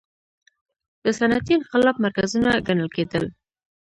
د 1.03 1.05
صنعتي 1.19 1.53
انقلاب 1.57 1.95
مرکزونه 2.05 2.49
ګڼل 2.67 2.89
کېدل. 2.95 3.25